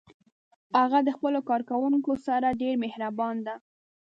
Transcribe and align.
هغه 0.81 0.99
د 1.07 1.09
خپلو 1.17 1.39
کارکوونکو 1.49 2.11
سره 2.27 2.57
ډیر 2.61 2.75
مهربان 2.85 3.35
ده 3.45 3.55